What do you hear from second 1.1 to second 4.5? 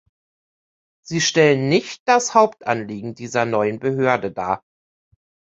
stellen nicht das Hauptanliegen dieser neuen Behörde